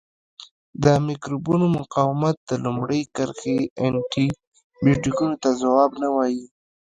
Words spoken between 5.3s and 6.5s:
ته ځواب نه وایي.